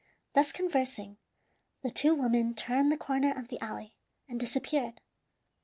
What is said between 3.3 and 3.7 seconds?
of the